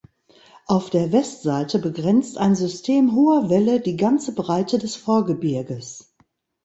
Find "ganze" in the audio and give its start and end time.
3.97-4.33